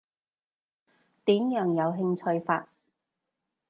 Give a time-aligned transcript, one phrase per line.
[1.25, 2.67] 點樣有興趣法？